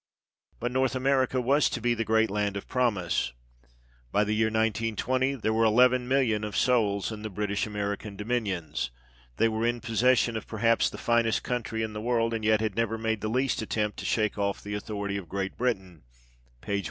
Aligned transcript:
But 0.59 0.71
North 0.71 0.95
America 0.95 1.39
was 1.39 1.69
to 1.69 1.79
be 1.79 1.93
the 1.93 2.03
great 2.03 2.31
Land 2.31 2.57
of 2.57 2.67
Promise:" 2.67 3.33
By 4.11 4.23
the 4.23 4.33
year 4.33 4.47
1920 4.47 5.35
there 5.35 5.53
were 5.53 5.63
11,000,000 5.65 6.43
of 6.43 6.57
souls 6.57 7.11
in 7.11 7.21
the 7.21 7.29
British 7.29 7.67
American 7.67 8.15
dominions: 8.15 8.89
they 9.37 9.47
were 9.47 9.63
in 9.67 9.79
possession 9.79 10.35
of 10.35 10.47
perhaps 10.47 10.89
the 10.89 10.97
finest 10.97 11.43
country 11.43 11.83
in 11.83 11.93
the 11.93 12.01
world, 12.01 12.33
and 12.33 12.43
yet 12.43 12.61
had 12.61 12.75
never 12.75 12.97
made 12.97 13.21
the 13.21 13.29
least 13.29 13.61
attempt 13.61 13.99
to 13.99 14.05
shake 14.05 14.39
off 14.39 14.63
the 14.63 14.73
authority 14.73 15.17
of 15.17 15.29
Great 15.29 15.55
Britain" 15.55 16.01
(p. 16.65 16.79